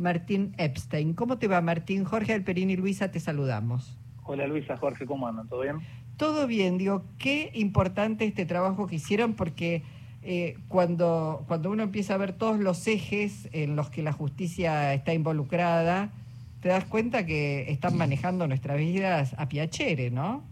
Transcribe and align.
Martín 0.00 0.54
Epstein. 0.56 1.14
¿Cómo 1.14 1.38
te 1.38 1.46
va, 1.46 1.60
Martín? 1.60 2.04
Jorge 2.04 2.32
Alperín 2.32 2.70
y 2.70 2.76
Luisa, 2.76 3.10
te 3.10 3.20
saludamos. 3.20 3.98
Hola 4.24 4.46
Luisa, 4.46 4.76
Jorge, 4.76 5.06
¿cómo 5.06 5.28
andan? 5.28 5.48
¿Todo 5.48 5.60
bien? 5.60 5.80
Todo 6.16 6.46
bien, 6.46 6.78
digo, 6.78 7.04
qué 7.18 7.50
importante 7.54 8.24
este 8.24 8.46
trabajo 8.46 8.86
que 8.86 8.96
hicieron 8.96 9.34
porque 9.34 9.82
eh, 10.22 10.56
cuando, 10.68 11.44
cuando 11.48 11.70
uno 11.70 11.82
empieza 11.82 12.14
a 12.14 12.16
ver 12.16 12.32
todos 12.32 12.58
los 12.58 12.86
ejes 12.86 13.48
en 13.52 13.76
los 13.76 13.90
que 13.90 14.02
la 14.02 14.12
justicia 14.12 14.94
está 14.94 15.12
involucrada, 15.12 16.10
te 16.60 16.68
das 16.68 16.84
cuenta 16.84 17.26
que 17.26 17.70
están 17.70 17.96
manejando 17.96 18.46
nuestras 18.46 18.78
vidas 18.78 19.34
a 19.38 19.48
piacere, 19.48 20.10
¿no? 20.10 20.44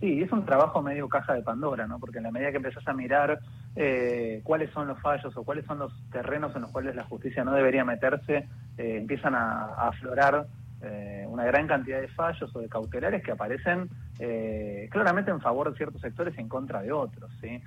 Sí, 0.00 0.20
es 0.20 0.30
un 0.30 0.44
trabajo 0.44 0.82
medio 0.82 1.08
caja 1.08 1.34
de 1.34 1.42
Pandora, 1.42 1.86
¿no? 1.86 1.98
Porque 1.98 2.18
en 2.18 2.24
la 2.24 2.30
medida 2.30 2.50
que 2.50 2.58
empezás 2.58 2.86
a 2.86 2.92
mirar 2.92 3.40
eh, 3.74 4.40
cuáles 4.44 4.70
son 4.70 4.88
los 4.88 5.00
fallos 5.00 5.36
o 5.36 5.44
cuáles 5.44 5.64
son 5.64 5.78
los 5.78 5.92
terrenos 6.10 6.54
en 6.54 6.62
los 6.62 6.70
cuales 6.70 6.94
la 6.94 7.04
justicia 7.04 7.44
no 7.44 7.52
debería 7.52 7.84
meterse, 7.84 8.46
eh, 8.78 8.98
empiezan 8.98 9.34
a, 9.34 9.88
aflorar 9.88 10.46
eh, 10.82 11.24
una 11.28 11.44
gran 11.44 11.66
cantidad 11.66 12.00
de 12.00 12.08
fallos 12.08 12.54
o 12.54 12.60
de 12.60 12.68
cautelares 12.68 13.22
que 13.22 13.32
aparecen 13.32 13.88
claramente 14.90 15.30
en 15.30 15.42
favor 15.42 15.70
de 15.70 15.76
ciertos 15.76 16.00
sectores 16.00 16.34
y 16.38 16.40
en 16.40 16.48
contra 16.48 16.80
de 16.80 16.90
otros. 16.90 17.30
¿sí? 17.40 17.62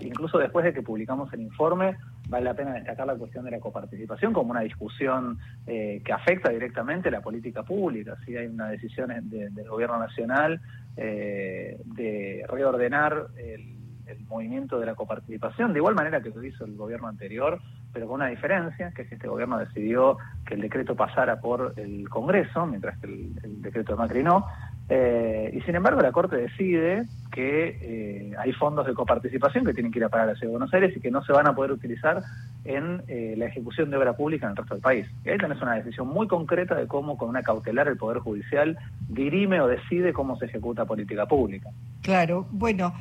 incluso 0.00 0.38
después 0.38 0.64
de 0.64 0.72
que 0.72 0.82
publicamos 0.82 1.32
el 1.32 1.40
informe, 1.40 1.96
vale 2.28 2.44
la 2.44 2.54
pena 2.54 2.74
destacar 2.74 3.08
la 3.08 3.16
cuestión 3.16 3.44
de 3.44 3.50
la 3.50 3.58
coparticipación 3.58 4.32
como 4.32 4.52
una 4.52 4.60
discusión 4.60 5.38
que 5.66 6.12
afecta 6.12 6.50
directamente 6.50 7.10
la 7.10 7.20
política 7.20 7.64
pública. 7.64 8.16
¿sí? 8.24 8.36
Hay 8.36 8.46
una 8.46 8.68
decisión 8.68 9.10
del 9.28 9.68
gobierno 9.68 9.98
nacional 9.98 10.60
de 10.94 12.44
reordenar 12.48 13.26
el 13.36 13.80
el 14.10 14.26
movimiento 14.26 14.78
de 14.78 14.86
la 14.86 14.94
coparticipación, 14.94 15.72
de 15.72 15.78
igual 15.78 15.94
manera 15.94 16.20
que 16.20 16.30
lo 16.30 16.42
hizo 16.44 16.64
el 16.64 16.76
gobierno 16.76 17.08
anterior, 17.08 17.60
pero 17.92 18.06
con 18.06 18.16
una 18.16 18.28
diferencia, 18.28 18.92
que 18.92 19.02
es 19.02 19.08
que 19.08 19.14
este 19.14 19.28
gobierno 19.28 19.58
decidió 19.58 20.18
que 20.46 20.54
el 20.54 20.60
decreto 20.60 20.94
pasara 20.94 21.40
por 21.40 21.74
el 21.76 22.08
Congreso, 22.08 22.66
mientras 22.66 22.98
que 22.98 23.06
el, 23.06 23.62
decreto 23.62 23.92
de 23.92 23.98
Macri 23.98 24.22
no, 24.22 24.46
eh, 24.88 25.50
y 25.54 25.60
sin 25.62 25.76
embargo 25.76 26.00
la 26.00 26.10
Corte 26.10 26.36
decide 26.36 27.06
que 27.30 27.78
eh, 27.80 28.32
hay 28.36 28.52
fondos 28.52 28.86
de 28.86 28.94
coparticipación 28.94 29.64
que 29.64 29.72
tienen 29.72 29.92
que 29.92 30.00
ir 30.00 30.04
a 30.04 30.08
parar 30.08 30.28
a 30.28 30.32
la 30.32 30.38
Ciudad 30.38 30.48
de 30.48 30.58
Buenos 30.58 30.74
Aires 30.74 30.96
y 30.96 31.00
que 31.00 31.10
no 31.10 31.22
se 31.22 31.32
van 31.32 31.46
a 31.46 31.54
poder 31.54 31.70
utilizar 31.70 32.22
en 32.64 33.02
eh, 33.06 33.34
la 33.36 33.46
ejecución 33.46 33.90
de 33.90 33.96
obra 33.96 34.14
pública 34.14 34.46
en 34.46 34.50
el 34.50 34.56
resto 34.56 34.74
del 34.74 34.82
país. 34.82 35.06
Y 35.24 35.30
ahí 35.30 35.38
tenés 35.38 35.62
una 35.62 35.74
decisión 35.74 36.08
muy 36.08 36.26
concreta 36.26 36.74
de 36.74 36.86
cómo 36.86 37.16
con 37.16 37.28
una 37.28 37.42
cautelar 37.42 37.86
el 37.88 37.96
Poder 37.96 38.18
Judicial 38.18 38.76
dirime 39.08 39.60
o 39.60 39.68
decide 39.68 40.12
cómo 40.12 40.36
se 40.36 40.46
ejecuta 40.46 40.84
política 40.84 41.26
pública. 41.26 41.70
Claro, 42.02 42.46
bueno. 42.50 42.92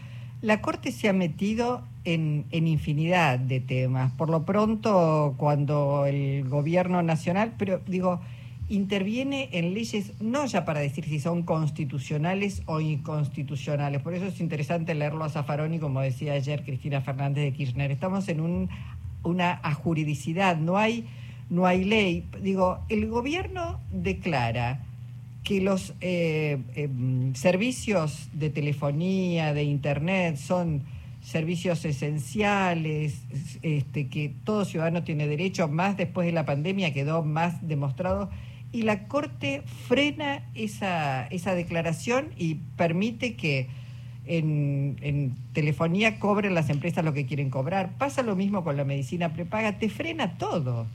La 0.41 0.61
Corte 0.61 0.93
se 0.93 1.09
ha 1.09 1.13
metido 1.13 1.83
en, 2.05 2.45
infinidad 2.51 3.39
de 3.39 3.59
temas. 3.59 4.13
Por 4.13 4.29
lo 4.29 4.45
pronto, 4.45 5.35
cuando 5.37 6.05
el 6.05 6.47
gobierno 6.47 7.03
nacional, 7.03 7.55
pero 7.57 7.81
digo, 7.87 8.21
interviene 8.69 9.49
en 9.51 9.73
leyes 9.73 10.13
no 10.21 10.45
ya 10.45 10.63
para 10.63 10.79
decir 10.79 11.03
si 11.03 11.19
son 11.19 11.43
constitucionales 11.43 12.61
o 12.67 12.79
inconstitucionales. 12.79 14.01
Por 14.01 14.13
eso 14.13 14.27
es 14.27 14.39
interesante 14.39 14.95
leerlo 14.95 15.25
a 15.25 15.29
Zaffaroni, 15.29 15.77
como 15.77 15.99
decía 15.99 16.33
ayer 16.33 16.63
Cristina 16.63 17.01
Fernández 17.01 17.43
de 17.43 17.51
Kirchner. 17.51 17.91
Estamos 17.91 18.29
en 18.29 18.39
un, 18.39 18.69
una 19.23 19.59
ajuridicidad, 19.61 20.55
no 20.55 20.77
hay, 20.77 21.05
no 21.49 21.65
hay 21.65 21.83
ley. 21.83 22.25
Digo, 22.41 22.79
el 22.87 23.09
gobierno 23.09 23.81
declara 23.91 24.85
que 25.43 25.61
los 25.61 25.93
eh, 26.01 26.59
em, 26.75 27.33
servicios 27.33 28.29
de 28.33 28.49
telefonía, 28.49 29.53
de 29.53 29.63
internet, 29.63 30.35
son 30.35 30.83
servicios 31.21 31.85
esenciales, 31.85 33.23
este, 33.61 34.07
que 34.07 34.33
todo 34.43 34.65
ciudadano 34.65 35.03
tiene 35.03 35.27
derecho, 35.27 35.67
más 35.67 35.97
después 35.97 36.25
de 36.25 36.33
la 36.33 36.45
pandemia 36.45 36.93
quedó 36.93 37.23
más 37.23 37.67
demostrado, 37.67 38.29
y 38.71 38.83
la 38.83 39.07
Corte 39.07 39.63
frena 39.87 40.43
esa, 40.53 41.25
esa 41.27 41.55
declaración 41.55 42.29
y 42.37 42.55
permite 42.77 43.35
que 43.35 43.67
en, 44.25 44.97
en, 45.01 45.35
telefonía 45.53 46.19
cobren 46.19 46.53
las 46.53 46.69
empresas 46.69 47.03
lo 47.03 47.13
que 47.13 47.25
quieren 47.25 47.49
cobrar. 47.49 47.97
Pasa 47.97 48.21
lo 48.21 48.35
mismo 48.35 48.63
con 48.63 48.77
la 48.77 48.83
medicina 48.83 49.33
prepaga, 49.33 49.79
te 49.79 49.89
frena 49.89 50.37
todo. 50.37 50.85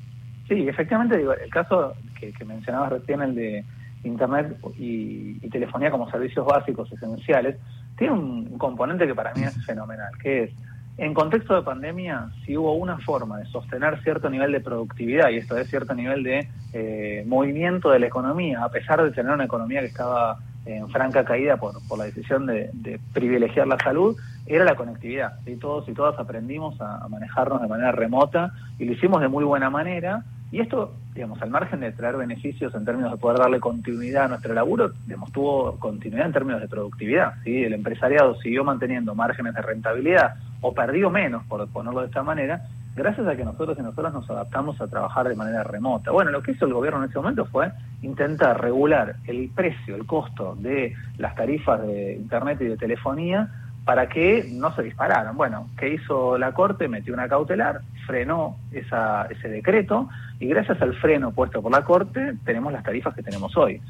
Sí, 0.46 0.68
efectivamente, 0.68 1.18
digo, 1.18 1.32
el 1.32 1.50
caso 1.50 1.94
que, 2.20 2.32
que 2.32 2.44
mencionabas 2.44 2.92
recién, 2.92 3.22
el 3.22 3.34
de 3.34 3.64
Internet 4.04 4.58
y, 4.76 5.48
telefonía 5.48 5.90
como 5.90 6.10
servicios 6.10 6.44
básicos 6.46 6.90
esenciales, 6.92 7.56
tiene 7.96 8.12
un, 8.12 8.58
componente 8.58 9.06
que 9.06 9.14
para 9.14 9.32
mí 9.34 9.42
es 9.42 9.64
fenomenal, 9.64 10.10
que 10.22 10.44
es, 10.44 10.50
en 10.96 11.12
contexto 11.12 11.54
de 11.54 11.62
pandemia, 11.62 12.28
si 12.44 12.56
hubo 12.56 12.74
una 12.74 12.98
forma 12.98 13.38
de 13.38 13.46
sostener 13.46 14.00
cierto 14.02 14.30
nivel 14.30 14.52
de 14.52 14.60
productividad, 14.60 15.30
y 15.30 15.38
esto 15.38 15.56
es 15.56 15.68
cierto 15.68 15.94
nivel 15.94 16.22
de 16.22 16.48
eh, 16.72 17.24
movimiento 17.26 17.90
de 17.90 17.98
la 17.98 18.06
economía, 18.06 18.64
a 18.64 18.68
pesar 18.68 19.02
de 19.02 19.10
tener 19.10 19.32
una 19.32 19.44
economía 19.44 19.80
que 19.80 19.86
estaba 19.86 20.38
en 20.66 20.88
franca 20.88 21.24
caída 21.24 21.56
por, 21.56 21.74
por 21.88 21.98
la 21.98 22.04
decisión 22.04 22.46
de, 22.46 23.00
privilegiar 23.12 23.66
la 23.66 23.78
salud, 23.78 24.16
era 24.46 24.64
la 24.64 24.76
conectividad. 24.76 25.38
y 25.46 25.56
Todos 25.56 25.88
y 25.88 25.92
todas 25.92 26.18
aprendimos 26.18 26.80
a, 26.80 27.06
manejarnos 27.08 27.60
de 27.60 27.68
manera 27.68 27.92
remota 27.92 28.52
y 28.78 28.84
lo 28.84 28.92
hicimos 28.92 29.20
de 29.20 29.28
muy 29.28 29.44
buena 29.44 29.70
manera 29.70 30.24
y 30.54 30.60
esto, 30.60 30.94
digamos, 31.12 31.42
al 31.42 31.50
margen 31.50 31.80
de 31.80 31.90
traer 31.90 32.16
beneficios 32.16 32.72
en 32.76 32.84
términos 32.84 33.10
de 33.10 33.18
poder 33.18 33.40
darle 33.40 33.58
continuidad 33.58 34.26
a 34.26 34.28
nuestro 34.28 34.54
laburo, 34.54 34.92
digamos, 35.04 35.32
tuvo 35.32 35.80
continuidad 35.80 36.26
en 36.26 36.32
términos 36.32 36.60
de 36.60 36.68
productividad. 36.68 37.34
¿sí? 37.42 37.64
El 37.64 37.72
empresariado 37.72 38.36
siguió 38.36 38.62
manteniendo 38.62 39.16
márgenes 39.16 39.52
de 39.52 39.62
rentabilidad 39.62 40.36
o 40.60 40.72
perdió 40.72 41.10
menos, 41.10 41.44
por 41.46 41.66
ponerlo 41.70 42.02
de 42.02 42.06
esta 42.06 42.22
manera, 42.22 42.68
gracias 42.94 43.26
a 43.26 43.34
que 43.34 43.44
nosotros 43.44 43.76
y 43.80 43.82
nosotras 43.82 44.14
nos 44.14 44.30
adaptamos 44.30 44.80
a 44.80 44.86
trabajar 44.86 45.28
de 45.28 45.34
manera 45.34 45.64
remota. 45.64 46.12
Bueno, 46.12 46.30
lo 46.30 46.40
que 46.40 46.52
hizo 46.52 46.66
el 46.66 46.72
gobierno 46.72 47.02
en 47.02 47.10
ese 47.10 47.18
momento 47.18 47.46
fue 47.46 47.72
intentar 48.02 48.60
regular 48.60 49.16
el 49.26 49.50
precio, 49.52 49.96
el 49.96 50.06
costo 50.06 50.54
de 50.60 50.94
las 51.18 51.34
tarifas 51.34 51.82
de 51.82 52.14
Internet 52.14 52.60
y 52.60 52.66
de 52.66 52.76
telefonía 52.76 53.50
para 53.84 54.08
que 54.08 54.48
no 54.50 54.74
se 54.74 54.82
dispararan. 54.82 55.36
Bueno, 55.36 55.68
¿qué 55.78 55.94
hizo 55.94 56.38
la 56.38 56.52
Corte? 56.52 56.88
Metió 56.88 57.12
una 57.12 57.28
cautelar, 57.28 57.82
frenó 58.06 58.56
ese 58.72 59.48
decreto 59.48 60.08
y 60.40 60.46
gracias 60.46 60.80
al 60.80 60.94
freno 60.94 61.32
puesto 61.32 61.62
por 61.62 61.70
la 61.70 61.84
Corte 61.84 62.34
tenemos 62.44 62.72
las 62.72 62.82
tarifas 62.82 63.14
que 63.14 63.22
tenemos 63.22 63.56
hoy. 63.56 63.80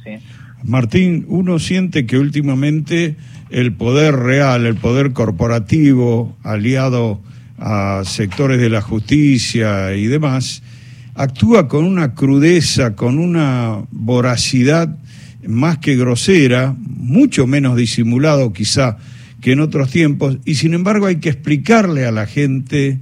Martín, 0.65 1.25
uno 1.29 1.59
siente 1.59 2.07
que 2.07 2.19
últimamente 2.19 3.17
el 3.51 3.73
poder 3.73 4.17
real, 4.17 4.67
el 4.67 4.77
poder 4.77 5.13
corporativo, 5.13 6.37
aliado 6.43 7.21
a 7.59 8.03
sectores 8.05 8.61
de 8.61 8.71
la 8.71 8.81
justicia 8.81 9.95
y 9.95 10.07
demás, 10.07 10.63
actúa 11.15 11.69
con 11.69 11.85
una 11.85 12.15
crudeza, 12.15 12.97
con 12.97 13.19
una 13.19 13.83
voracidad 13.93 14.97
más 15.47 15.79
que 15.79 15.95
grosera, 15.95 16.75
mucho 16.79 17.47
menos 17.47 17.77
disimulado 17.77 18.53
quizá 18.53 18.99
que 19.45 19.53
en 19.53 19.61
otros 19.61 19.91
tiempos, 19.91 20.39
y 20.47 20.55
sin 20.55 20.73
embargo 20.73 21.05
hay 21.05 21.17
que 21.17 21.29
explicarle 21.29 22.07
a 22.07 22.11
la 22.11 22.25
gente 22.25 23.01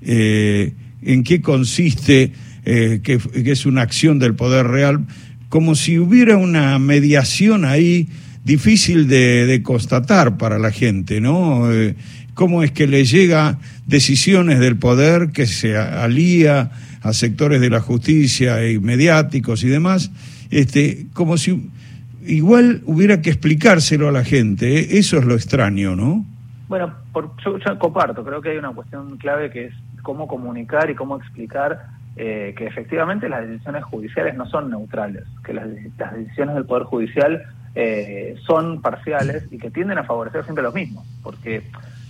eh, 0.00 0.72
en 1.02 1.22
qué 1.22 1.42
consiste, 1.42 2.32
eh, 2.64 3.00
que, 3.02 3.20
es 3.34 3.66
una 3.66 3.82
acción 3.82 4.18
del 4.18 4.34
poder 4.34 4.68
real, 4.68 5.06
como 5.50 5.74
si 5.74 5.98
hubiera 5.98 6.38
una 6.38 6.78
mediación 6.78 7.66
ahí 7.66 8.08
difícil 8.42 9.06
de, 9.06 9.60
constatar 9.62 10.38
para 10.38 10.58
la 10.58 10.70
gente, 10.70 11.20
¿no? 11.20 11.70
Eh, 11.70 11.94
cómo 12.32 12.62
es 12.62 12.72
que 12.72 12.86
le 12.86 13.04
llega 13.04 13.58
decisiones 13.86 14.60
del 14.60 14.76
poder 14.76 15.28
que 15.30 15.46
se 15.46 15.76
alía 15.76 16.70
a 17.02 17.12
sectores 17.12 17.60
de 17.60 17.68
la 17.68 17.80
justicia 17.80 18.66
y 18.66 18.78
mediáticos 18.78 19.62
y 19.62 19.68
demás, 19.68 20.10
este, 20.50 21.04
como 21.12 21.36
si 21.36 21.68
igual 22.26 22.82
hubiera 22.86 23.20
que 23.20 23.30
explicárselo 23.30 24.08
a 24.08 24.12
la 24.12 24.24
gente, 24.24 24.80
¿eh? 24.80 24.98
eso 24.98 25.18
es 25.18 25.24
lo 25.24 25.34
extraño, 25.34 25.96
¿no? 25.96 26.24
Bueno, 26.68 26.94
por, 27.12 27.30
yo, 27.44 27.58
comparto, 27.78 28.24
creo 28.24 28.40
que 28.40 28.50
hay 28.50 28.56
una 28.56 28.72
cuestión 28.72 29.16
clave 29.18 29.50
que 29.50 29.66
es 29.66 29.74
cómo 30.02 30.26
comunicar 30.26 30.90
y 30.90 30.94
cómo 30.94 31.16
explicar 31.16 31.86
eh, 32.16 32.54
que 32.56 32.66
efectivamente 32.66 33.28
las 33.28 33.46
decisiones 33.46 33.84
judiciales 33.84 34.34
no 34.36 34.46
son 34.46 34.70
neutrales, 34.70 35.24
que 35.44 35.52
las, 35.52 35.68
decisiones 35.68 36.54
del 36.54 36.64
Poder 36.64 36.84
Judicial 36.84 37.42
eh, 37.74 38.36
son 38.46 38.80
parciales 38.80 39.46
y 39.50 39.58
que 39.58 39.70
tienden 39.70 39.98
a 39.98 40.04
favorecer 40.04 40.44
siempre 40.44 40.62
los 40.62 40.74
mismos, 40.74 41.06
porque 41.22 41.62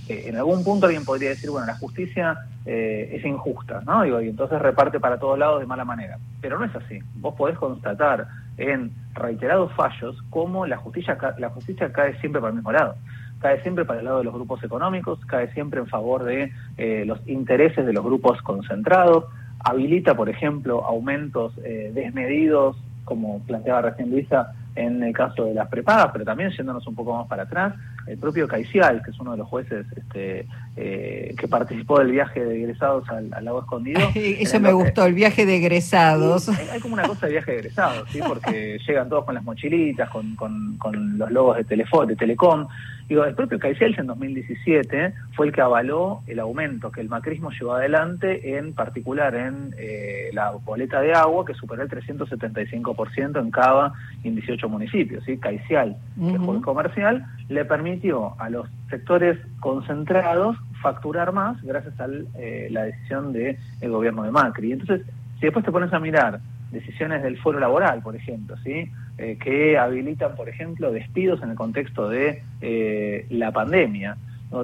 en 0.09 0.37
algún 0.37 0.65
punto 0.65 0.87
alguien 0.87 1.05
podría 1.05 1.31
decir, 1.31 1.51
bueno, 1.51 1.67
la 1.67 1.77
justicia 1.77 2.37
es 2.65 3.25
injusta, 3.25 3.83
¿no? 3.85 4.05
y 4.05 4.29
entonces 4.29 4.61
reparte 4.61 5.01
para 5.01 5.19
todos 5.19 5.39
lados 5.39 5.61
de 5.61 5.67
mala 5.67 5.85
manera, 5.85 6.19
pero 6.41 6.59
no 6.59 6.65
es 6.65 6.75
así. 6.75 7.01
Vos 7.17 7.35
podés 7.35 7.57
constatar 7.57 8.29
en 8.63 8.93
reiterados 9.15 9.73
fallos 9.73 10.17
como 10.31 10.67
la 10.67 10.77
justicia, 10.77 11.19
la 11.39 11.51
justicia 11.51 11.93
cae 11.93 12.19
siempre 12.21 12.41
para 12.41 12.51
el 12.51 12.57
mismo 12.57 12.73
lado. 12.73 12.95
Cae 13.41 13.61
siempre 13.63 13.85
para 13.85 13.99
el 13.99 14.05
lado 14.05 14.19
de 14.19 14.25
los 14.25 14.35
grupos 14.35 14.63
económicos, 14.63 15.19
cae 15.27 15.53
siempre 15.53 15.81
en 15.81 15.89
favor 15.89 16.23
de 16.23 16.53
eh, 16.79 17.05
los 17.05 17.27
intereses 17.27 17.85
de 17.85 17.93
los 17.93 18.05
grupos 18.05 18.41
concentrados, 18.43 19.25
habilita, 19.65 20.15
por 20.15 20.29
ejemplo, 20.29 20.85
aumentos 20.85 21.53
eh, 21.65 21.91
desmedidos, 21.93 22.77
como 23.05 23.41
planteaba 23.41 23.83
recién 23.83 24.11
Luisa, 24.11 24.53
en 24.77 25.03
el 25.03 25.13
caso 25.13 25.45
de 25.45 25.55
las 25.55 25.69
prepagas, 25.69 26.11
pero 26.13 26.25
también 26.25 26.51
yéndonos 26.51 26.87
un 26.87 26.95
poco 26.95 27.17
más 27.17 27.27
para 27.27 27.43
atrás, 27.43 27.75
el 28.07 28.19
propio 28.19 28.49
Caicial, 28.49 29.03
que 29.03 29.11
es 29.11 29.21
uno 29.21 29.33
de 29.33 29.39
los 29.39 29.49
jueces 29.49 29.87
este, 29.97 30.47
eh, 30.77 31.35
que 31.39 31.49
participó 31.49 31.99
del 31.99 32.13
viaje 32.13 32.45
de 32.45 32.57
egresados 32.57 33.09
al, 33.09 33.31
lago 33.45 33.61
escondido. 33.61 34.01
Eso 34.15 34.61
me 34.61 34.73
gustó, 34.73 35.05
el 35.07 35.15
viaje 35.15 35.47
de 35.47 35.57
egresados. 35.57 36.49
hay, 36.49 36.81
como 36.81 36.95
una 36.95 37.05
cosa 37.05 37.27
de 37.27 37.33
viaje 37.33 37.53
de 37.53 37.59
egresados, 37.59 38.09
¿sí? 38.11 38.21
porque 38.27 38.79
llegan 38.87 39.09
todos 39.09 39.25
con 39.25 39.35
las 39.35 39.45
mochilitas, 39.45 40.09
con, 40.11 40.35
con, 40.37 40.77
con 40.79 41.19
los 41.19 41.31
logos 41.31 41.57
de, 41.57 41.65
de 41.65 42.17
Telecom. 42.17 42.67
Digo, 43.09 43.25
el 43.25 43.35
propio 43.35 43.59
Caiciel 43.59 43.95
en 43.99 44.07
2017 44.07 45.13
fue 45.35 45.47
el 45.47 45.53
que 45.53 45.61
avaló 45.61 46.23
el 46.27 46.39
aumento 46.39 46.91
que 46.91 47.03
el 47.03 47.11
macrismo 47.11 47.51
llevó 47.51 47.75
adelante, 47.75 48.57
en 48.57 48.73
particular 48.73 49.35
en 49.35 49.75
eh, 49.77 50.31
la 50.33 50.53
boleta 50.53 51.01
de 51.03 51.13
agua, 51.13 51.45
que 51.45 51.53
superó 51.53 51.83
el 51.83 51.91
375% 51.91 53.39
en 53.39 53.51
Cava 53.51 53.93
y 54.25 54.29
en 54.29 54.37
18 54.37 54.67
municipios. 54.69 55.25
¿sí? 55.25 55.37
Caicial, 55.37 55.97
que 56.17 56.39
fue 56.39 56.63
comercial, 56.63 57.27
le 57.51 57.67
permitió 57.67 57.92
a 58.39 58.49
los 58.49 58.69
sectores 58.91 59.39
concentrados 59.61 60.57
facturar 60.83 61.33
más 61.33 61.63
gracias 61.63 61.99
a 62.01 62.07
eh, 62.35 62.69
la 62.71 62.85
decisión 62.85 63.33
del 63.33 63.57
gobierno 63.83 64.23
de 64.25 64.31
Macri. 64.31 64.73
Entonces, 64.73 65.07
si 65.39 65.47
después 65.47 65.65
te 65.65 65.71
pones 65.71 65.93
a 65.93 66.01
mirar 66.01 66.41
decisiones 66.71 67.23
del 67.23 67.39
foro 67.39 67.61
laboral, 67.61 68.03
por 68.03 68.17
ejemplo, 68.17 68.57
¿sí? 68.65 68.91
Eh, 69.19 69.39
que 69.43 69.79
habilitan, 69.79 70.35
por 70.35 70.49
ejemplo, 70.49 70.91
despidos 70.91 71.43
en 71.43 71.51
el 71.51 71.57
contexto 71.57 72.09
de 72.09 72.43
eh, 72.61 73.27
la 73.31 73.53
pandemia. 73.53 74.17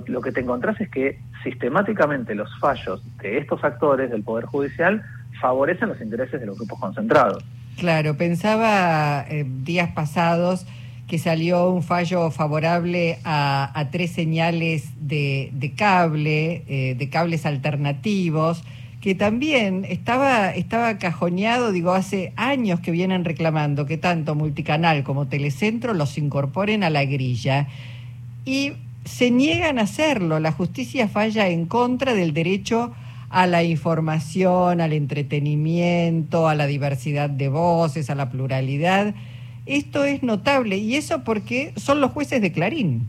Lo 0.07 0.21
que 0.21 0.33
te 0.33 0.41
encontrás 0.41 0.79
es 0.83 0.91
que 0.91 1.19
sistemáticamente 1.43 2.35
los 2.35 2.51
fallos 2.59 3.03
de 3.19 3.39
estos 3.39 3.65
actores 3.65 4.11
del 4.11 4.23
Poder 4.23 4.45
Judicial 4.45 5.03
favorecen 5.41 5.89
los 5.89 6.01
intereses 6.01 6.41
de 6.41 6.47
los 6.47 6.59
grupos 6.59 6.79
concentrados. 6.79 7.43
Claro, 7.79 8.15
pensaba 8.17 9.25
días 9.65 9.91
pasados 9.93 10.67
que 11.09 11.19
salió 11.19 11.71
un 11.71 11.83
fallo 11.83 12.31
favorable 12.31 13.19
a, 13.25 13.89
tres 13.91 14.13
señales 14.13 14.91
de, 15.01 15.73
cable, 15.77 16.95
de 16.97 17.09
cables 17.11 17.47
alternativos, 17.47 18.63
que 19.01 19.15
también 19.15 19.87
estaba, 19.89 20.51
estaba 20.51 20.99
cajoneado, 20.99 21.73
digo, 21.73 21.93
hace 21.93 22.33
años 22.37 22.81
que 22.81 22.91
vienen 22.91 23.25
reclamando 23.25 23.87
que 23.87 23.97
tanto 23.97 24.35
Multicanal 24.35 25.05
como 25.05 25.29
Telecentro 25.29 25.95
los 25.95 26.19
incorporen 26.19 26.83
a 26.83 26.91
la 26.91 27.05
grilla. 27.05 27.69
Y 28.45 28.73
se 29.05 29.31
niegan 29.31 29.79
a 29.79 29.83
hacerlo. 29.83 30.41
La 30.41 30.53
justicia 30.53 31.09
falla 31.09 31.49
en 31.49 31.67
contra 31.67 32.15
del 32.15 32.35
derecho 32.35 32.93
a 33.31 33.47
la 33.47 33.63
información, 33.63 34.81
al 34.81 34.93
entretenimiento, 34.93 36.49
a 36.49 36.55
la 36.55 36.67
diversidad 36.67 37.31
de 37.31 37.49
voces, 37.49 38.11
a 38.11 38.15
la 38.15 38.31
pluralidad. 38.31 39.15
Esto 39.69 40.05
es 40.05 40.23
notable 40.23 40.79
y 40.79 40.97
eso 40.97 41.25
porque 41.25 41.73
son 41.77 42.01
los 42.01 42.13
jueces 42.13 42.41
de 42.41 42.53
Clarín. 42.53 43.07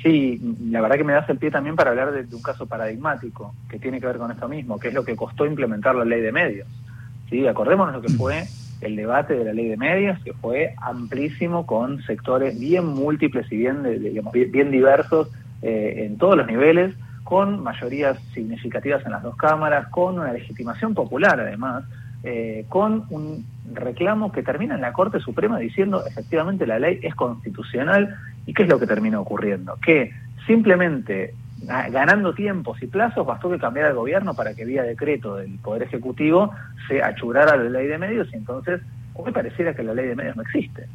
Sí, 0.00 0.40
la 0.70 0.80
verdad 0.80 0.96
que 0.96 1.04
me 1.04 1.12
das 1.12 1.28
el 1.28 1.38
pie 1.38 1.50
también 1.50 1.74
para 1.74 1.90
hablar 1.90 2.12
de, 2.12 2.34
un 2.34 2.42
caso 2.42 2.66
paradigmático 2.66 3.52
que 3.68 3.80
tiene 3.80 4.00
que 4.00 4.06
ver 4.06 4.18
con 4.18 4.30
esto 4.30 4.48
mismo, 4.48 4.78
que 4.78 4.88
es 4.88 4.94
lo 4.94 5.04
que 5.04 5.16
costó 5.16 5.44
implementar 5.44 5.96
la 5.96 6.04
ley 6.04 6.20
de 6.20 6.30
medios. 6.30 6.68
¿sí? 7.28 7.46
Acordémonos 7.48 7.94
lo 7.94 8.00
que 8.00 8.10
fue 8.10 8.44
el 8.80 8.94
debate 8.94 9.34
de 9.34 9.44
la 9.44 9.52
ley 9.52 9.68
de 9.68 9.76
medios, 9.76 10.18
que 10.22 10.32
fue 10.34 10.74
amplísimo 10.80 11.66
con 11.66 12.00
sectores 12.02 12.58
bien 12.60 12.86
múltiples 12.86 13.50
y 13.50 13.56
bien, 13.56 13.82
digamos, 14.00 14.32
bien, 14.32 14.70
diversos 14.70 15.28
eh, 15.62 16.04
en 16.06 16.18
todos 16.18 16.36
los 16.36 16.46
niveles, 16.46 16.94
con 17.24 17.60
mayorías 17.60 18.18
significativas 18.34 19.04
en 19.04 19.10
las 19.10 19.22
dos 19.24 19.34
cámaras, 19.36 19.88
con 19.88 20.20
una 20.20 20.32
legitimación 20.32 20.94
popular 20.94 21.40
además, 21.40 21.84
eh, 22.22 22.64
con 22.68 23.04
un 23.10 23.44
reclamo 23.72 24.32
que 24.32 24.42
termina 24.42 24.74
en 24.74 24.80
la 24.80 24.92
Corte 24.92 25.20
Suprema 25.20 25.58
diciendo 25.58 26.04
efectivamente 26.06 26.66
la 26.66 26.78
ley 26.78 26.98
es 27.02 27.14
constitucional 27.14 28.16
y 28.46 28.54
qué 28.54 28.64
es 28.64 28.68
lo 28.68 28.78
que 28.78 28.86
termina 28.86 29.20
ocurriendo, 29.20 29.76
que 29.84 30.12
simplemente 30.46 31.34
ganando 31.66 32.34
tiempos 32.34 32.82
y 32.82 32.86
plazos 32.86 33.26
bastó 33.26 33.50
que 33.50 33.58
cambiara 33.58 33.88
el 33.88 33.94
gobierno 33.94 34.34
para 34.34 34.54
que 34.54 34.64
vía 34.64 34.82
decreto 34.82 35.36
del 35.36 35.52
Poder 35.58 35.84
Ejecutivo 35.84 36.52
se 36.86 37.02
achurara 37.02 37.56
la 37.56 37.70
ley 37.70 37.86
de 37.86 37.98
medios 37.98 38.28
y 38.32 38.36
entonces 38.36 38.80
hoy 39.14 39.32
pareciera 39.32 39.74
que 39.74 39.82
la 39.82 39.94
ley 39.94 40.06
de 40.06 40.14
medios 40.14 40.36
no 40.36 40.42
existe. 40.42 40.86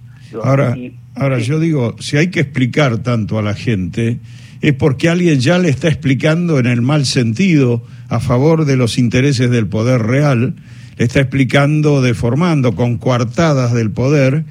ahora, 0.44 0.76
ahora 1.16 1.40
yo 1.40 1.60
digo, 1.60 1.96
si 2.00 2.18
hay 2.18 2.30
que 2.30 2.42
explicar 2.42 3.00
tanto 3.00 3.40
a 3.40 3.42
la 3.42 3.56
gente, 3.56 4.20
es 4.62 4.74
porque 4.74 5.10
alguien 5.10 5.40
ya 5.40 5.58
le 5.58 5.70
está 5.70 5.88
explicando 5.88 6.60
en 6.60 6.68
el 6.68 6.82
mal 6.82 7.06
sentido 7.06 7.82
a 8.10 8.20
favor 8.20 8.66
de 8.66 8.78
los 8.78 8.98
intereses 8.98 9.50
del 9.50 9.68
poder 9.68 10.04
real 10.04 10.56
está 11.04 11.22
explicando, 11.22 12.02
deformando, 12.02 12.76
con 12.76 12.98
coartadas 12.98 13.74
del 13.74 13.92
poder, 13.92 14.46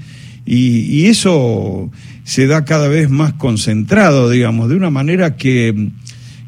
y, 0.46 1.06
eso 1.06 1.90
se 2.24 2.46
da 2.46 2.64
cada 2.64 2.88
vez 2.88 3.08
más 3.08 3.34
concentrado, 3.34 4.30
digamos, 4.30 4.68
de 4.68 4.76
una 4.76 4.90
manera 4.90 5.36
que, 5.36 5.90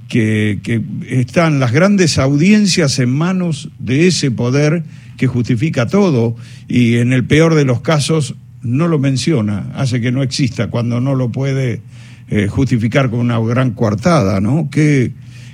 que, 0.08 0.82
están 1.08 1.60
las 1.60 1.72
grandes 1.72 2.18
audiencias 2.18 2.98
en 2.98 3.10
manos 3.10 3.70
de 3.78 4.08
ese 4.08 4.30
poder 4.30 4.82
que 5.16 5.26
justifica 5.26 5.86
todo 5.86 6.34
y 6.66 6.96
en 6.96 7.12
el 7.12 7.24
peor 7.24 7.54
de 7.54 7.64
los 7.64 7.80
casos 7.80 8.34
no 8.62 8.88
lo 8.88 8.98
menciona, 8.98 9.70
hace 9.74 10.00
que 10.00 10.10
no 10.10 10.22
exista 10.22 10.68
cuando 10.68 11.00
no 11.00 11.14
lo 11.14 11.30
puede 11.30 11.80
eh, 12.28 12.48
justificar 12.48 13.10
con 13.10 13.20
una 13.20 13.38
gran 13.38 13.72
coartada, 13.72 14.40
¿no? 14.40 14.68
Qué, 14.70 15.12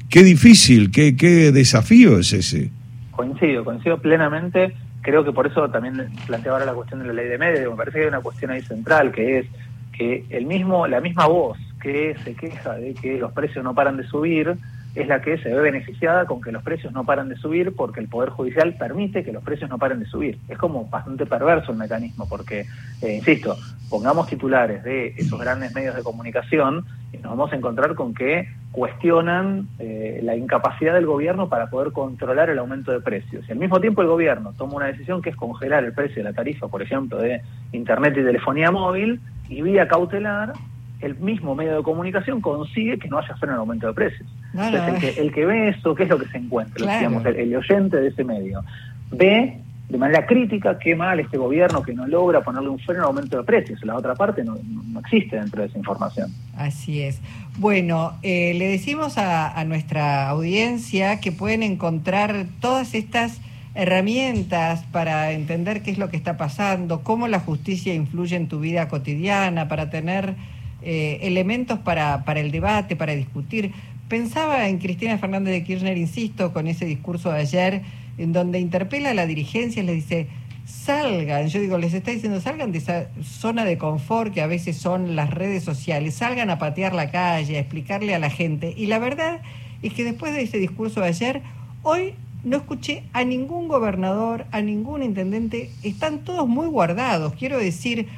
qué 0.08 0.22
difícil, 0.22 0.90
qué, 0.90 1.16
qué 1.16 1.52
desafío 1.52 2.18
es 2.18 2.32
ese 2.32 2.70
coincido, 3.18 3.64
coincido 3.64 3.98
plenamente. 3.98 4.72
Creo 5.02 5.24
que 5.24 5.32
por 5.32 5.48
eso 5.48 5.68
también 5.68 6.08
planteaba 6.26 6.58
ahora 6.58 6.70
la 6.70 6.76
cuestión 6.76 7.00
de 7.00 7.08
la 7.08 7.14
ley 7.14 7.26
de 7.26 7.36
medios. 7.36 7.72
Me 7.72 7.76
parece 7.76 7.98
que 7.98 8.02
hay 8.04 8.08
una 8.08 8.20
cuestión 8.20 8.52
ahí 8.52 8.60
central, 8.60 9.10
que 9.10 9.38
es 9.40 9.46
que 9.92 10.24
el 10.30 10.46
mismo, 10.46 10.86
la 10.86 11.00
misma 11.00 11.26
voz 11.26 11.58
que 11.82 12.14
se 12.22 12.34
queja 12.34 12.74
de 12.74 12.94
que 12.94 13.18
los 13.18 13.32
precios 13.32 13.64
no 13.64 13.74
paran 13.74 13.96
de 13.96 14.04
subir, 14.04 14.56
es 15.00 15.08
la 15.08 15.20
que 15.20 15.38
se 15.38 15.48
ve 15.48 15.60
beneficiada 15.60 16.26
con 16.26 16.40
que 16.40 16.50
los 16.50 16.62
precios 16.62 16.92
no 16.92 17.04
paran 17.04 17.28
de 17.28 17.36
subir 17.36 17.74
porque 17.76 18.00
el 18.00 18.08
Poder 18.08 18.30
Judicial 18.30 18.74
permite 18.78 19.24
que 19.24 19.32
los 19.32 19.44
precios 19.44 19.70
no 19.70 19.78
paren 19.78 20.00
de 20.00 20.06
subir. 20.06 20.38
Es 20.48 20.58
como 20.58 20.86
bastante 20.86 21.24
perverso 21.24 21.72
el 21.72 21.78
mecanismo 21.78 22.28
porque, 22.28 22.66
eh, 23.02 23.14
insisto, 23.14 23.56
pongamos 23.88 24.26
titulares 24.26 24.82
de 24.82 25.08
esos 25.16 25.38
grandes 25.38 25.74
medios 25.74 25.94
de 25.94 26.02
comunicación 26.02 26.84
y 27.12 27.18
nos 27.18 27.30
vamos 27.30 27.52
a 27.52 27.56
encontrar 27.56 27.94
con 27.94 28.12
que 28.12 28.48
cuestionan 28.72 29.68
eh, 29.78 30.20
la 30.22 30.36
incapacidad 30.36 30.94
del 30.94 31.06
gobierno 31.06 31.48
para 31.48 31.70
poder 31.70 31.92
controlar 31.92 32.50
el 32.50 32.58
aumento 32.58 32.92
de 32.92 33.00
precios. 33.00 33.48
Y 33.48 33.52
al 33.52 33.58
mismo 33.58 33.80
tiempo 33.80 34.02
el 34.02 34.08
gobierno 34.08 34.52
toma 34.58 34.74
una 34.74 34.86
decisión 34.86 35.22
que 35.22 35.30
es 35.30 35.36
congelar 35.36 35.84
el 35.84 35.92
precio 35.92 36.16
de 36.16 36.24
la 36.24 36.32
tarifa, 36.32 36.68
por 36.68 36.82
ejemplo, 36.82 37.18
de 37.18 37.40
Internet 37.72 38.14
y 38.16 38.24
telefonía 38.24 38.70
móvil, 38.70 39.20
y 39.48 39.62
vía 39.62 39.88
cautelar 39.88 40.52
el 41.00 41.16
mismo 41.16 41.54
medio 41.54 41.76
de 41.76 41.82
comunicación 41.82 42.40
consigue 42.40 42.98
que 42.98 43.08
no 43.08 43.18
haya 43.18 43.34
freno 43.36 43.54
en 43.54 43.60
aumento 43.60 43.86
de 43.86 43.92
precios. 43.94 44.28
Entonces, 44.52 45.18
el 45.18 45.32
que, 45.32 45.46
ve 45.46 45.68
eso, 45.68 45.94
¿qué 45.94 46.04
es 46.04 46.08
lo 46.08 46.18
que 46.18 46.26
se 46.26 46.38
encuentra? 46.38 46.98
Digamos, 46.98 47.24
el, 47.24 47.54
oyente 47.54 47.98
de 47.98 48.08
ese 48.08 48.24
medio 48.24 48.64
ve 49.10 49.60
de 49.88 49.96
manera 49.96 50.26
crítica 50.26 50.78
qué 50.78 50.94
mal 50.94 51.18
este 51.18 51.38
gobierno 51.38 51.82
que 51.82 51.94
no 51.94 52.06
logra 52.06 52.42
ponerle 52.42 52.68
un 52.68 52.78
freno 52.78 53.00
en 53.00 53.06
aumento 53.06 53.38
de 53.38 53.44
precios. 53.44 53.82
La 53.84 53.96
otra 53.96 54.14
parte 54.14 54.44
no, 54.44 54.56
existe 55.00 55.36
dentro 55.36 55.62
de 55.62 55.68
esa 55.68 55.78
información. 55.78 56.30
Así 56.56 57.00
es. 57.00 57.20
Bueno, 57.58 58.14
eh, 58.22 58.54
le 58.54 58.68
decimos 58.68 59.16
a, 59.16 59.58
a 59.58 59.64
nuestra 59.64 60.28
audiencia 60.28 61.20
que 61.20 61.32
pueden 61.32 61.62
encontrar 61.62 62.46
todas 62.60 62.94
estas 62.94 63.40
herramientas 63.74 64.84
para 64.90 65.30
entender 65.30 65.82
qué 65.82 65.92
es 65.92 65.98
lo 65.98 66.10
que 66.10 66.16
está 66.16 66.36
pasando, 66.36 67.02
cómo 67.02 67.28
la 67.28 67.38
justicia 67.38 67.94
influye 67.94 68.36
en 68.36 68.48
tu 68.48 68.58
vida 68.58 68.88
cotidiana, 68.88 69.68
para 69.68 69.88
tener 69.88 70.34
eh, 70.82 71.18
elementos 71.22 71.78
para, 71.78 72.24
para 72.24 72.40
el 72.40 72.50
debate, 72.50 72.96
para 72.96 73.14
discutir. 73.14 73.72
Pensaba 74.08 74.68
en 74.68 74.78
Cristina 74.78 75.18
Fernández 75.18 75.52
de 75.52 75.64
Kirchner, 75.64 75.98
insisto, 75.98 76.52
con 76.52 76.66
ese 76.66 76.84
discurso 76.84 77.30
de 77.30 77.40
ayer, 77.40 77.82
en 78.16 78.32
donde 78.32 78.58
interpela 78.58 79.10
a 79.10 79.14
la 79.14 79.26
dirigencia 79.26 79.82
y 79.82 79.86
le 79.86 79.94
dice, 79.94 80.28
salgan, 80.64 81.48
yo 81.48 81.60
digo, 81.60 81.78
les 81.78 81.94
está 81.94 82.10
diciendo, 82.10 82.40
salgan 82.40 82.72
de 82.72 82.78
esa 82.78 83.08
zona 83.22 83.64
de 83.64 83.78
confort 83.78 84.32
que 84.32 84.42
a 84.42 84.46
veces 84.46 84.76
son 84.76 85.16
las 85.16 85.30
redes 85.30 85.64
sociales, 85.64 86.14
salgan 86.14 86.50
a 86.50 86.58
patear 86.58 86.94
la 86.94 87.10
calle, 87.10 87.56
a 87.56 87.60
explicarle 87.60 88.14
a 88.14 88.18
la 88.18 88.30
gente. 88.30 88.74
Y 88.76 88.86
la 88.86 88.98
verdad 88.98 89.40
es 89.82 89.94
que 89.94 90.04
después 90.04 90.34
de 90.34 90.42
ese 90.42 90.58
discurso 90.58 91.00
de 91.00 91.08
ayer, 91.08 91.42
hoy 91.82 92.14
no 92.44 92.58
escuché 92.58 93.02
a 93.12 93.24
ningún 93.24 93.68
gobernador, 93.68 94.46
a 94.50 94.60
ningún 94.60 95.02
intendente, 95.02 95.70
están 95.82 96.20
todos 96.20 96.46
muy 96.46 96.66
guardados. 96.66 97.34
Quiero 97.34 97.58
decir, 97.58 98.08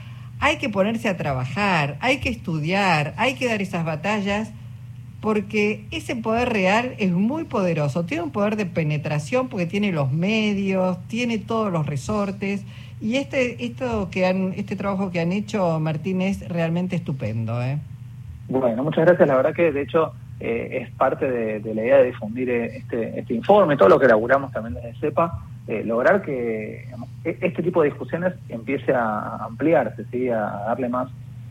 hay 0.40 0.56
que 0.56 0.70
ponerse 0.70 1.08
a 1.08 1.16
trabajar, 1.16 1.96
hay 2.00 2.18
que 2.18 2.30
estudiar, 2.30 3.14
hay 3.18 3.34
que 3.34 3.46
dar 3.46 3.60
esas 3.60 3.84
batallas, 3.84 4.50
porque 5.20 5.84
ese 5.90 6.16
poder 6.16 6.48
real 6.48 6.94
es 6.98 7.12
muy 7.12 7.44
poderoso. 7.44 8.06
Tiene 8.06 8.22
un 8.22 8.30
poder 8.30 8.56
de 8.56 8.64
penetración 8.64 9.48
porque 9.48 9.66
tiene 9.66 9.92
los 9.92 10.10
medios, 10.10 10.98
tiene 11.08 11.36
todos 11.36 11.70
los 11.70 11.84
resortes. 11.84 12.64
Y 13.02 13.16
este, 13.16 13.64
esto 13.64 14.08
que 14.10 14.26
han, 14.26 14.54
este 14.56 14.76
trabajo 14.76 15.10
que 15.10 15.20
han 15.20 15.32
hecho, 15.32 15.78
Martín, 15.78 16.22
es 16.22 16.48
realmente 16.48 16.96
estupendo. 16.96 17.62
¿eh? 17.62 17.78
Bueno, 18.48 18.82
muchas 18.82 19.04
gracias. 19.04 19.28
La 19.28 19.36
verdad 19.36 19.54
que, 19.54 19.72
de 19.72 19.82
hecho, 19.82 20.14
es 20.40 20.90
parte 20.92 21.30
de, 21.30 21.74
la 21.74 21.82
idea 21.82 21.98
de 21.98 22.06
difundir 22.06 22.48
este, 22.50 23.18
este 23.18 23.34
informe, 23.34 23.76
todo 23.76 23.90
lo 23.90 23.98
que 23.98 24.06
elaboramos 24.06 24.50
también 24.52 24.74
desde 24.74 24.98
CEPA, 24.98 25.44
lograr 25.84 26.22
que 26.22 26.88
e, 27.24 27.38
este 27.40 27.62
tipo 27.62 27.82
de 27.82 27.90
discusiones 27.90 28.34
empiece 28.48 28.92
a 28.92 29.44
ampliarse, 29.44 30.04
¿sí? 30.10 30.28
a 30.28 30.40
darle 30.40 30.88
más, 30.88 31.10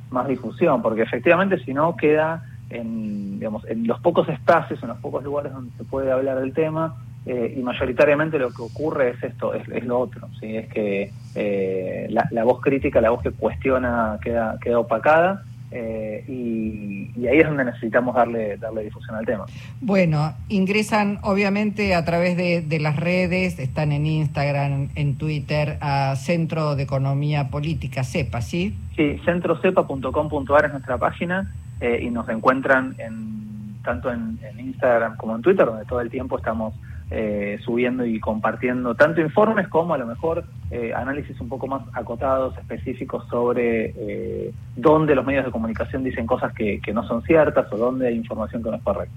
más 0.10 0.28
difusión, 0.28 0.82
porque 0.82 1.04
efectivamente 1.04 1.60
si 1.64 1.74
no 1.74 1.96
queda 1.96 2.44
en, 2.70 3.40
digamos, 3.40 3.66
en 3.68 3.88
los 3.88 4.00
pocos 4.00 4.28
espacios, 4.30 4.82
en 4.84 4.90
los 4.90 4.98
pocos 5.00 5.24
lugares 5.24 5.54
donde 5.54 5.76
se 5.78 5.84
puede 5.84 6.12
hablar 6.12 6.40
del 6.40 6.54
tema, 6.54 6.96
eh, 7.26 7.56
y 7.58 7.62
mayoritariamente 7.62 8.40
lo 8.40 8.50
que 8.50 8.62
ocurre 8.62 9.10
es 9.12 9.24
esto, 9.24 9.54
es, 9.54 9.86
lo 9.86 10.00
otro, 10.00 10.30
¿sí? 10.40 10.56
es 10.56 10.68
que 10.70 11.12
eh, 11.36 12.08
la, 12.10 12.44
voz 12.44 12.62
crítica, 12.62 13.02
la 13.02 13.10
voz 13.10 13.22
que 13.22 13.32
cuestiona 13.32 14.18
queda, 14.22 14.58
queda 14.62 14.80
opacada 14.80 15.44
eh, 15.72 16.24
y, 16.28 17.28
ahí 17.28 17.40
es 17.40 17.48
donde 17.48 17.66
necesitamos 17.66 18.16
darle, 18.16 18.58
darle 18.58 18.84
difusión 18.84 19.16
al 19.16 19.26
tema. 19.26 19.46
Bueno, 19.82 20.34
ingresan 20.48 21.20
obviamente 21.22 21.94
a 21.94 22.04
través 22.06 22.38
de, 22.38 22.62
de 22.62 22.80
las 22.80 22.96
redes, 22.96 23.60
están 23.60 23.92
en 23.92 24.06
Instagram, 24.06 24.90
en 24.96 25.18
Twitter, 25.18 25.78
a 25.82 26.16
Centro 26.16 26.76
de 26.76 26.84
Economía 26.84 27.50
Política, 27.50 28.04
CEPA, 28.04 28.42
¿sí? 28.42 28.76
Sí, 28.96 29.20
centrocepa.com.ar 29.26 30.66
es 30.66 30.72
nuestra 30.72 30.98
página 30.98 31.54
y 32.02 32.10
nos 32.10 32.28
encuentran 32.28 32.96
en, 32.98 33.82
tanto 33.84 34.12
en 34.12 34.38
Instagram 34.58 35.16
como 35.16 35.36
en 35.36 35.42
Twitter, 35.42 35.66
donde 35.66 35.86
todo 35.86 36.02
el 36.02 36.10
tiempo 36.10 36.38
estamos 36.38 36.74
eh, 37.12 37.58
subiendo 37.66 38.06
y 38.06 38.20
compartiendo 38.20 38.94
tanto 38.94 39.20
informes 39.20 39.68
como 39.68 39.96
a 39.96 39.98
lo 39.98 40.06
mejor 40.06 40.44
eh, 40.70 40.94
análisis 40.96 41.40
un 41.42 41.50
poco 41.50 41.66
más 41.66 41.82
acotados, 41.94 42.56
específicos 42.58 43.28
sobre 43.30 43.94
eh, 43.98 44.54
dónde 44.76 45.16
los 45.16 45.26
medios 45.26 45.46
de 45.46 45.52
comunicación 45.52 46.04
dicen 46.04 46.28
cosas 46.28 46.54
que, 46.54 46.80
no 46.94 47.08
son 47.08 47.24
ciertas 47.24 47.72
o 47.72 47.78
dónde 47.78 48.08
hay 48.08 48.16
información 48.16 48.62
que 48.62 48.70
no 48.70 48.76
es 48.76 48.84
correcta. 48.84 49.16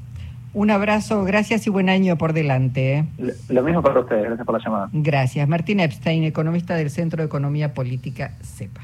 Un 0.55 0.71
abrazo, 0.71 1.25
gracias 1.25 1.67
y 1.67 1.71
buen 1.71 1.89
año 1.89 2.17
por 2.17 2.33
delante. 2.33 3.05
Lo 3.49 3.63
mismo 3.63 3.83
para 3.83 4.01
ustedes, 4.01 4.25
gracias 4.25 4.47
por 4.47 4.59
la 4.59 4.65
llamada. 4.65 4.89
Gracias. 4.93 5.49
Martín 5.49 5.81
Epstein, 5.81 6.25
economista 6.25 6.75
del 6.77 6.91
Centro 6.91 7.23
de 7.23 7.27
Economía 7.27 7.73
Política 7.75 8.33
CEPA. 8.43 8.83